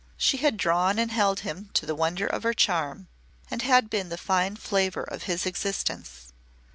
[0.17, 3.05] She had drawn and held him to the wonder of her charm
[3.51, 6.33] and had been the fine flavour of his existence.